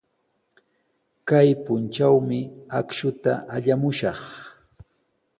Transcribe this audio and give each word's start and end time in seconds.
Kay 1.27 1.49
puntrawmi 1.63 2.39
akshuta 2.79 3.31
allamushaq. 3.55 4.21